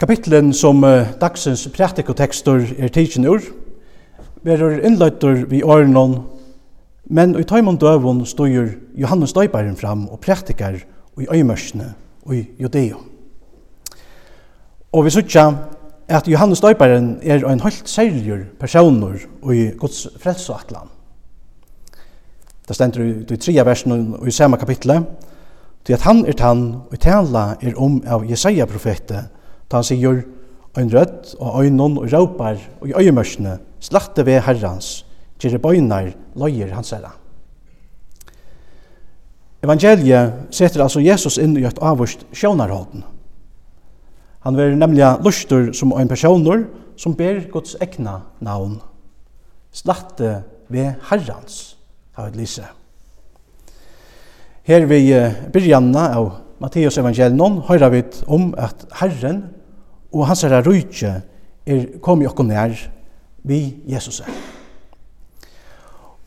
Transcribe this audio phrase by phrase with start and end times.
[0.00, 3.40] Kapitlen som uh, dagsens prætikotekstur er tidsin ur,
[4.42, 6.16] verur innløytur vi årenon,
[7.06, 10.80] men i taimund døvun støyur Johannes døyparen fram og praktikar
[11.20, 11.92] i øymørsne
[12.24, 12.98] og i Judeo.
[14.92, 15.46] Og vi sutja
[16.08, 20.90] at Johannes døyparen er ein høylt særljur personur og i Guds frelsoatlan.
[22.68, 25.04] Det stendur i, i tria versen og i sama kapitlet,
[25.84, 29.30] til at han er tann og tala er om av Jesaja profetet,
[29.68, 30.22] Ta han sier,
[30.74, 35.04] ein rødt og øynon og råpar og i øyemørsene, slakte ved herrans,
[35.38, 37.12] kjere bøynar, løyer hans herra.
[39.64, 43.04] Evangeliet setter altså Jesus inn i et avvurst sjånarhåten.
[44.44, 46.66] Han vil nemlig lustur som ein personer
[47.00, 48.76] som ber Guds egna navn.
[49.72, 51.76] Slatte ved herrans,
[52.12, 52.66] har vi lyse.
[54.64, 55.00] Her vi
[55.52, 56.28] byrjanna av
[56.64, 58.00] Matteus evangelion høyra vi
[58.32, 59.42] om at Herren
[60.14, 61.10] og hans herre rujtje
[61.68, 62.72] er kom i okkur nær
[63.44, 63.58] vi
[63.90, 64.30] Jesus er.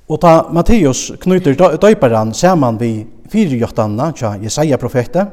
[0.08, 2.92] Og ta Matteus knyter døyperen saman vi
[3.32, 5.28] fire jottanna tja Jesaja profetet,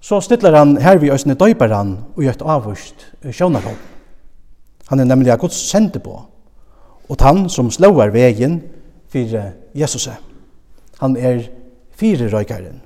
[0.00, 3.78] så stiller han her vi òsne døyperen og gjøtt avvust sjånarhånd.
[4.88, 6.20] Han er nemlig av Guds sende på,
[7.08, 8.60] og han som slår vegen
[9.10, 10.22] fyrir Jesus er.
[11.02, 11.48] Han er
[11.98, 12.84] fire røykaren.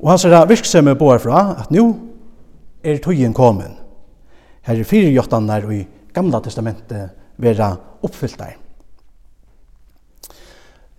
[0.00, 1.86] Og hans er virksomme bor fra at nå
[2.84, 3.72] er tøyen kommet.
[4.66, 8.56] Her er fire jottanar i gamla testamentet vera oppfyllt der.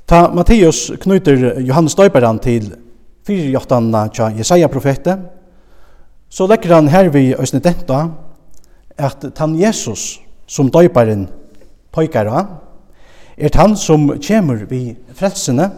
[0.08, 2.70] Ta Matteus knyter Johannes Døyperan til
[3.28, 5.20] fire jottanar tja Jesaja profetet,
[6.30, 8.08] så legger han her vi øsne denta
[8.98, 11.28] at tan Jesus som døyperen
[11.92, 12.46] pojkara
[13.38, 15.70] er han som kjemur vi frelsene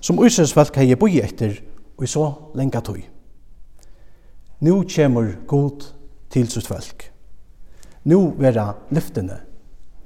[0.00, 1.58] som Israels folk hei boi etter
[1.98, 3.02] og i så lenga tøy.
[4.62, 5.84] Nå kjemur god
[6.30, 7.04] til sitt folk.
[8.08, 9.36] Nå vera lyftene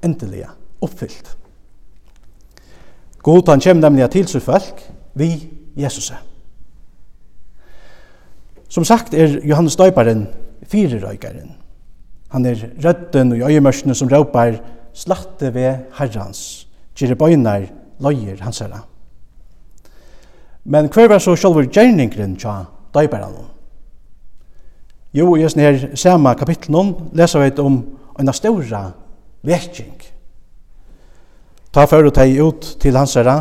[0.03, 0.45] endelig
[0.83, 1.31] oppfyllt.
[3.23, 4.81] God han kjem nemlig til sitt folk
[5.17, 5.31] vi
[5.79, 6.11] Jesus.
[8.67, 10.25] Som sagt er Johannes Døyparen
[10.69, 11.53] fire røykaren.
[12.33, 14.57] Han er rødden og øyemørsene som råpar
[14.93, 16.65] slatte ved herrans,
[16.97, 17.67] kjere bøynar,
[18.01, 18.83] løyer hans herra.
[20.63, 22.63] Men hver var så sjálfur gjerningren tja
[22.95, 23.35] døyberan?
[25.13, 27.81] Jo, i sånne her sama kapitlen leser vi om
[28.19, 28.87] en ståra
[29.45, 29.97] vekking.
[31.73, 33.37] Ta fyrir teg ut til hans herra,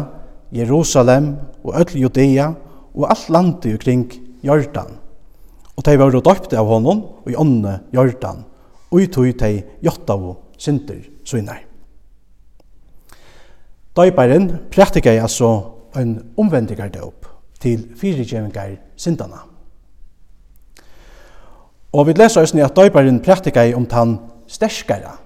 [0.53, 1.35] Jerusalem
[1.65, 2.51] og öll Judea
[2.93, 4.05] og alt landet kring
[4.45, 4.99] Jordan.
[5.77, 8.43] Og teg var døypte av honom og i ånne Jordan,
[8.93, 11.63] og i tog teg jottavu synder svinner.
[13.97, 17.27] Døyperen praktikei altså en omvendigardåp
[17.61, 19.43] til fyrirgjevingar syndana.
[21.93, 24.17] Og vi leser oss at døyparen praktika om tann
[24.49, 25.19] sterskara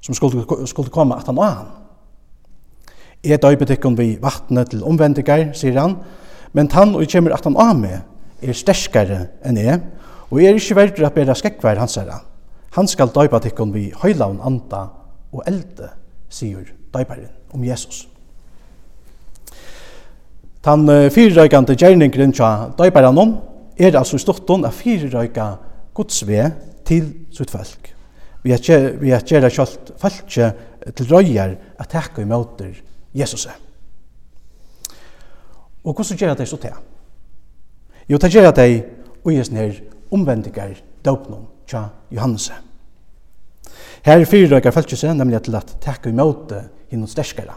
[0.00, 1.70] som skulle, skulle komme at han og han.
[3.24, 5.96] Jeg døyper tikkun vi vattnet til omvendigar, sier han,
[6.54, 7.98] men tann og kommer at han og med
[8.42, 9.80] er sterskare enn jeg,
[10.30, 12.20] og er ikke verdur at bera skekkvær hans herra.
[12.76, 14.86] Han skal døypa tikkun vi høylaun anda
[15.32, 15.90] og elde,
[16.30, 18.06] sier døyparen om Jesus.
[20.68, 23.30] Den uh, fyrirrøykande tja døyperanon
[23.78, 25.46] er altså i stortun a fyrirrøyka
[25.96, 26.50] Guds ve
[26.84, 27.88] til sitt folk.
[28.44, 30.50] Vi er gjerra gjer kjalt falskje
[30.92, 32.74] til røyar at takka i møter
[33.16, 33.46] Jesus.
[35.84, 36.76] Og hvordan gjerra dei så til?
[38.08, 38.82] Jo, det gjerra dei
[39.24, 39.80] og i snir
[40.12, 42.50] omvendigar døpnum tja Johannes.
[44.04, 47.56] Her fyrirrøykar falskje seg nemlig til at takka i møter hinnom sterskara,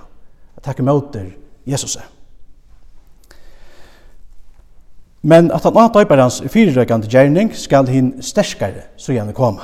[0.56, 1.28] at takka i møter
[1.68, 2.00] Jesus.
[2.00, 2.21] Jesus.
[5.22, 9.62] Men at han atøyper hans fyrirøkende gjerning skal hin sterskare så gjerne komme.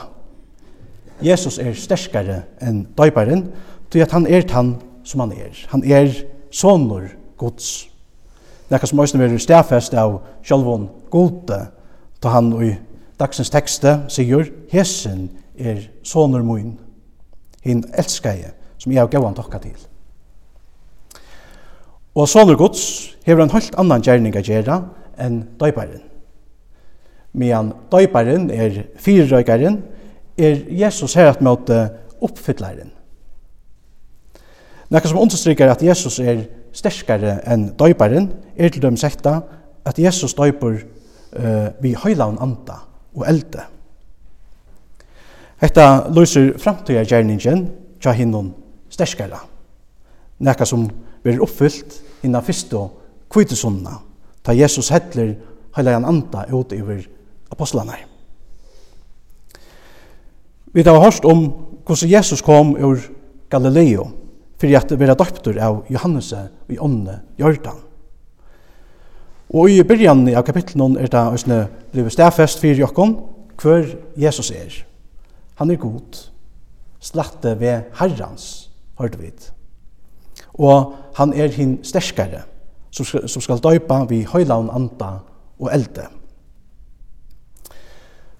[1.23, 3.47] Jesus er sterskare enn døyperen,
[3.89, 5.55] til at han er han som han er.
[5.71, 6.13] Han er
[6.51, 7.07] sonur
[7.37, 7.87] gods.
[8.69, 11.59] Nekka som òsne verur stafest av sjálfon gode,
[12.21, 12.73] ta han i
[13.17, 16.75] dagsens tekste sigur, hesen er sonur moin,
[17.63, 19.77] hin elskeie, som jeg gav han tokka til.
[22.13, 24.81] Og sonur gods hever en helt annan gjerning a gjera
[25.21, 26.03] enn døyparen.
[27.37, 29.81] Medan døyparen er fyrrøykaren,
[30.37, 31.79] er Jesus her at møte
[32.21, 32.91] oppfyllaren.
[34.89, 39.41] Nekka som understryker at Jesus er sterskare enn døyparen, er til dem sekta
[39.87, 42.79] at Jesus døyper uh, vi høylaun anda
[43.15, 43.65] og elde.
[45.61, 47.65] Hetta løser framtida gjerningen
[48.01, 48.51] tja hinnon
[48.93, 49.39] sterskare.
[50.39, 50.85] Nekka som
[51.23, 52.93] blir oppfyllt innan fyrst og
[53.33, 53.97] kvitusonna
[54.47, 55.35] ta Jesus hettler
[55.75, 57.03] heilajan anda ut iver
[57.51, 57.97] apostlene.
[60.71, 61.49] Vi har hørt om
[61.87, 63.01] hvordan Jesus kom ur
[63.49, 64.07] Galileo
[64.59, 66.31] fyrir at vera døptur av Johannes
[66.69, 67.83] i ånne Jordan.
[69.53, 71.59] Og i byrjan av kapitlen er det òsne
[71.93, 73.15] blivet stedfest fyrir jokken
[73.61, 74.73] hver Jesus er.
[75.59, 76.27] Han er god,
[76.99, 78.69] slatte ved Herrans,
[78.99, 79.31] hørte vi.
[80.59, 82.43] Og han er hin sterskare,
[82.97, 85.17] som, som skal døypa vi høylaun anda
[85.59, 86.07] og elde.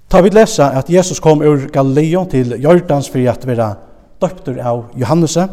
[0.07, 3.74] Ta vi lesa at Jesus kom ur Galileo til Jordans for at vera
[4.21, 5.48] døptur av Johannese,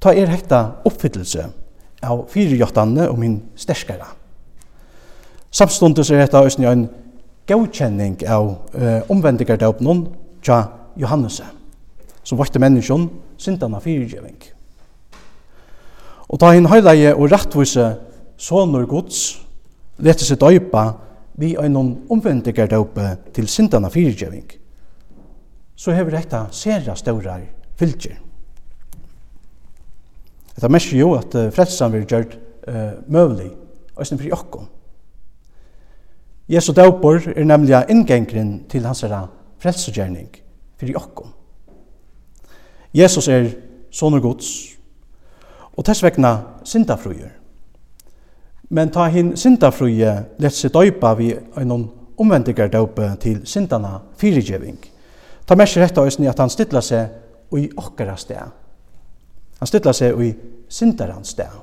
[0.00, 1.46] ta er hekta oppfyllelse
[2.02, 4.08] av fire og min sterskara.
[5.50, 6.88] Samstundes er hekta òsni en
[7.46, 10.06] gaukenning av uh, omvendigardøpnun
[10.42, 10.64] tja
[10.96, 11.46] Johannese,
[12.22, 13.08] som vakte menneskjon
[13.38, 14.36] syndana fyrirgjeving.
[16.28, 17.94] Og ta hinn høyleie og rattvise
[18.38, 19.40] sonur Guds,
[19.98, 20.84] lette seg døypa
[21.38, 24.48] vi einon omvendigardøype til sindana fyrirgjøving,
[25.78, 27.44] så hever dette sera staurar
[27.78, 28.18] fylgjer.
[30.54, 32.34] Dette merker jo at frelsan vil gjørt
[32.66, 33.52] uh, møvlig,
[33.98, 34.66] eisne fri okkom.
[36.50, 39.26] Jesu døypor er nemlig inngengren til hans herra
[39.58, 40.26] fyrir
[40.78, 41.34] fri okkom.
[42.94, 43.50] Jesus er
[43.90, 44.78] sonur Guds,
[45.76, 47.30] og tess vegna sindafrujur.
[48.68, 51.72] Men ta hin syndafruje lett seg døypa vi en
[52.18, 54.76] omvendigar døype til syndana fyrigjeving.
[55.46, 58.50] Ta mest rett av at han stilla seg i okkara sted.
[59.58, 60.32] Han stilla seg i
[60.68, 61.54] syndarans sted.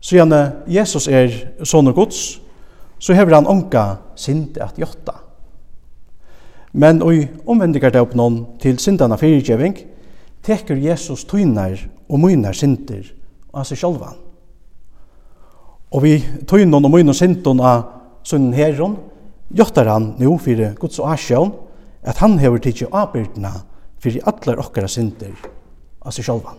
[0.00, 1.30] Så gjerne Jesus er
[1.64, 2.40] sonur gods,
[2.98, 3.84] så hever han onka
[4.16, 5.14] synd at jotta.
[6.72, 9.78] Men i omvendigar døypen til syndana fyrigjeving
[10.44, 11.78] teker Jesus tøynar
[12.08, 13.06] og møynar synder
[13.54, 14.23] av seg sjolvan.
[15.94, 16.16] Og vi
[16.48, 17.84] tøynon og møynon sinton av
[18.26, 18.96] sunnen herron,
[19.54, 21.52] gjøttar han nu fyrir Guds og asjån,
[22.02, 23.52] at han hever tidsi avbyrdna
[24.02, 25.32] fyrir allar okkara synder
[26.02, 26.58] av seg sjálfan.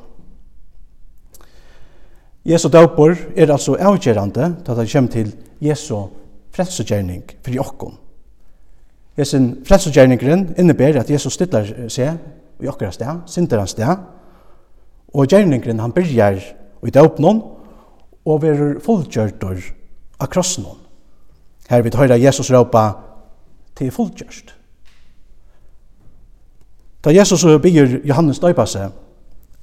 [2.46, 5.34] Jesu døpor er altså avgjerande til at han kjem til
[5.66, 5.98] Jesu
[6.56, 7.98] frelsegjerning fyrir okkon.
[9.18, 12.16] Jesu frelsegjerningen innebærer at Jesus stillar seg
[12.62, 13.98] i okkara sted, sinter hans sted,
[15.16, 16.40] og gjerningen han byrjar
[16.86, 17.42] i døpnon,
[18.26, 19.62] og verur fullgjørtur
[20.20, 20.66] av krossen.
[21.70, 22.86] Her vil høyra Jesus råpa
[23.78, 24.54] til fullgjørst.
[27.06, 28.90] Da Jesus byr Johannes døypa seg,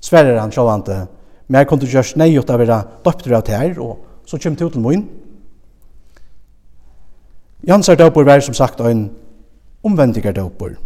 [0.03, 1.07] sverer han sjåvante,
[1.49, 4.71] men jeg kunne gjørst nei ut av vera døptur av tær, og så kjem til
[4.71, 5.03] til moin.
[7.67, 9.09] Jans er døpur vær som sagt ein
[9.83, 10.77] omvendigar døpur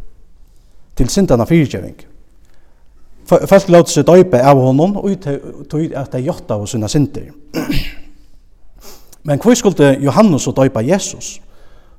[0.96, 2.15] til sindana fyrtjøving.
[3.26, 5.24] Fast låt seg døype av honom og
[5.70, 7.32] tog at de gjort av sina synder.
[9.26, 11.40] Men hvor skulle Johannes og døypa Jesus?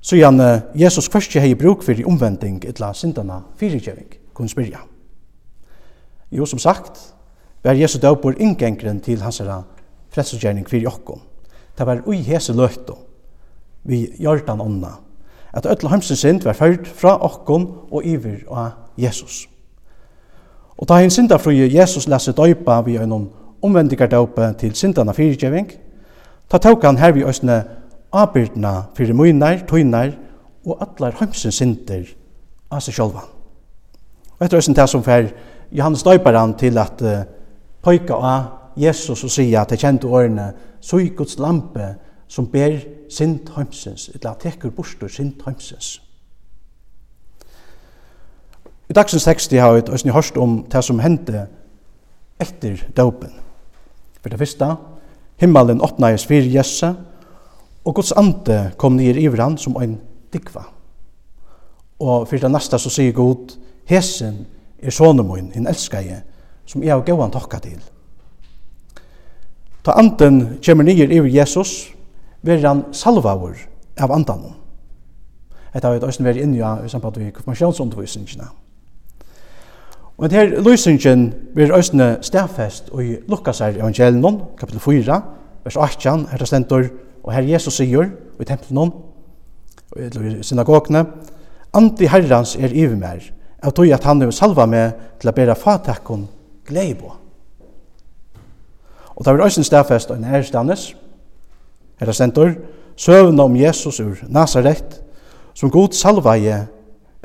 [0.02, 0.40] Så han
[0.76, 4.80] Jesus først hei bruk for omvending etla syndana fyrirgjeving, kunne spyrja.
[6.32, 7.00] Jo, som sagt,
[7.64, 9.64] var Jesus døpur inngengren til hans herra
[10.12, 11.20] fyrir okkom.
[11.78, 12.98] Det var ui hese løyto
[13.84, 14.98] vi Jordan onna,
[15.54, 18.88] at ötla heimsins synd var ført fra okkom og iver av Jesus.
[18.98, 19.57] Jesus.
[20.78, 23.30] Og da hinn syndafruje Jesus lese døypa vi en
[23.62, 25.72] omvendigar døypa til syndana fyrirgjeving,
[26.50, 27.64] ta tåk han her vi òsne
[28.14, 30.14] abyrdna fyrir munar, tøynar
[30.66, 32.06] og allar heimsins synder
[32.72, 33.34] av seg sjálfan.
[34.38, 35.32] Og etter òsne det som fer
[35.72, 37.26] Johannes døypar han til at uh,
[37.84, 38.44] pøyka av
[38.78, 41.96] Jesus og sier at det kjente årene, så i Guds lampe
[42.30, 42.78] som ber
[43.10, 45.98] sint heimsins, eller at tekur bostur sint heimsins.
[48.90, 51.48] I dagsens tekst har vi også hørt om det som hendte
[52.40, 53.34] etter døpen.
[54.22, 54.76] For det første,
[55.38, 56.94] himmelen åpnet i fyrir Jesse,
[57.86, 60.00] og Guds ande kom ned i han som en
[60.34, 60.64] dikva.
[62.00, 64.46] Og for det neste så sier Gud, Hesen
[64.84, 66.22] er sånne min, en elskare,
[66.66, 67.80] som jeg har gåan tokka til.
[69.84, 71.94] Ta anden kommer ned i Jesus,
[72.42, 73.56] vil han salvaur
[73.98, 74.54] av andanen.
[75.74, 78.48] Etter har vi også vært inne i samband med konfirmasjonsundervisningene.
[80.18, 85.22] Og her løsningen blir østene stedfest og i Lukas her evangelien, kapitel 4,
[85.64, 86.88] vers 18, her det stendur,
[87.24, 88.94] og her Jesus sier, og i tempelen,
[89.92, 91.06] og i synagogene,
[91.78, 93.22] Andi herrans er iver mer,
[93.62, 96.26] av tog at han er salva med til å bæra fatakken
[96.66, 97.12] glede.
[99.14, 100.88] Og det er østene stedfest og en ærstandes,
[102.00, 102.56] her det stendur,
[102.98, 104.98] søvn om Jesus ur Nazaret,
[105.54, 106.64] som god salvaje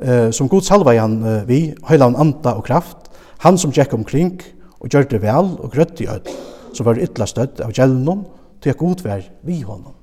[0.02, 3.08] eh, som Gud salva han eh, vi, høylan anda og kraft,
[3.42, 4.36] han som gikk omkring
[4.80, 6.30] og gjør det vel og grøtt i ød,
[6.74, 8.26] som var ytla støtt av gjelnom,
[8.62, 9.94] til at god vær vi honom.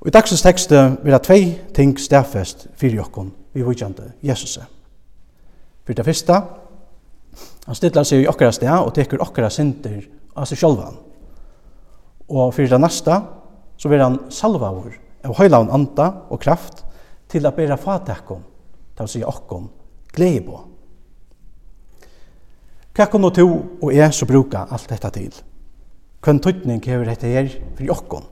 [0.00, 1.42] Og i dagsens tekst vil jeg tvei
[1.76, 4.56] ting stedfest fyrir jokkon vi vujkjande Jesus.
[5.84, 6.40] For det første,
[7.66, 10.00] han stiller seg i okkara sted og teker okkara synder
[10.34, 10.96] av seg sjálfan.
[12.30, 13.20] Og for det neste,
[13.76, 16.84] så vil han salva vår av høylaun anda og kraft,
[17.30, 18.42] til å bære fatakkom,
[18.96, 19.68] til å si okkom,
[20.14, 20.58] glede på.
[22.96, 23.46] Hva kan du to
[23.80, 25.32] og jeg så bruka alt dette til?
[26.20, 28.26] Hva tøytning hever dette her for okkom?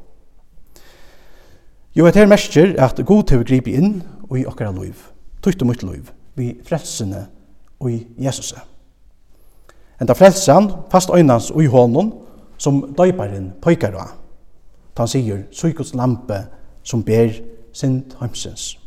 [1.97, 4.99] Jo, et her merker at god til å gripe inn og i okkara liv,
[5.43, 7.25] tøyt og mot liv, vi frelsene
[7.81, 8.53] og i Jesus.
[9.99, 12.13] Enda frelsen, fast øynans og i hånden,
[12.59, 14.15] som døyparen pøykar av.
[14.99, 16.45] Han sier, «Søy lampe
[16.83, 17.31] som ber
[17.73, 18.78] sint heimsens.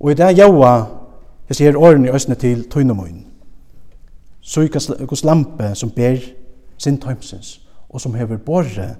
[0.00, 0.74] Og i det jaua,
[1.48, 3.24] jeg sier årene i østene til tøynemoen,
[4.40, 6.20] søykast hos lampe som ber
[6.78, 8.94] sin tøymsins, og som hever båre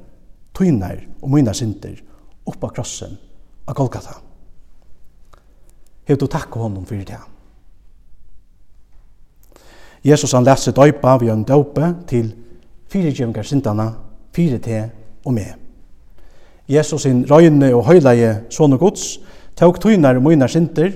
[0.57, 1.99] tøyner og mynar sinter
[2.47, 3.19] upp av krossen
[3.67, 4.15] av Golgata.
[6.07, 7.19] Hev du takk honom fyrir det.
[10.07, 12.31] Jesus han lærte seg døypa ved en døype til
[12.88, 13.91] fire djevngar sintana,
[14.33, 14.85] fire te
[15.25, 15.55] og med.
[16.69, 19.17] Jesus sin røyne og høyleie sånne gods,
[19.57, 20.93] Tåg tøynar og møynar sinter,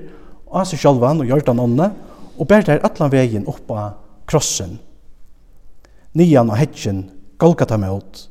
[0.50, 1.86] og seg sjálvan og hjørtan ånne,
[2.36, 3.94] og bær der allan vegin opp av
[4.28, 4.76] krossen.
[6.16, 7.06] Nian og hetjen,
[7.40, 8.26] Golgata møt,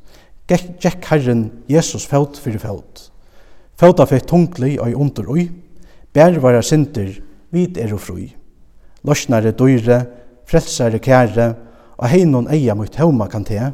[0.49, 3.07] gekk Herren Jesus fælt fyrir fælt.
[3.79, 5.47] Fælta av tungli og i under ui,
[6.13, 7.09] bær varar sinter,
[7.49, 8.27] vid er og frui.
[9.07, 10.03] Løsnare døyre,
[10.45, 11.49] frelsare kære,
[11.97, 13.71] og heinon eia mot heuma kan te,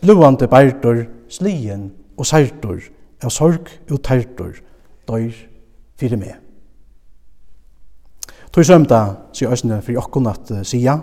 [0.00, 2.80] bluande bærtor, slien og særtor,
[3.22, 4.56] av sorg og tærtor,
[5.06, 5.51] døyr
[6.02, 6.38] fyrir meg.
[8.52, 10.98] Tøy sømda, sier Øsne, fyrir okkon at sia,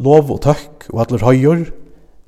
[0.00, 1.66] lov og tøkk og atler høyur,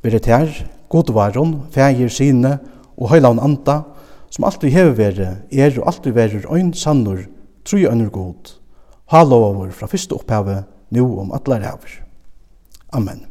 [0.04, 0.50] veritær,
[0.92, 2.58] godvaron, fægir sine
[2.98, 3.82] og høylaun anda,
[4.28, 7.24] som alltid hever vere, er og alltid verer øyn sannur,
[7.64, 8.52] troi øynur god,
[9.12, 11.98] ha lovavur fra fyrste opphavet, nu om allar hever.
[12.92, 13.27] Amen.